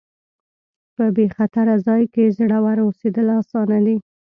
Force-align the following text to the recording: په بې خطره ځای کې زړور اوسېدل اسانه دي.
په 0.95 1.05
بې 1.15 1.25
خطره 1.35 1.75
ځای 1.87 2.03
کې 2.13 2.33
زړور 2.37 2.77
اوسېدل 2.85 3.27
اسانه 3.39 3.77
دي. 3.85 3.97